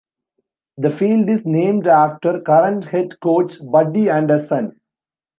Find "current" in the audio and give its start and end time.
2.41-2.85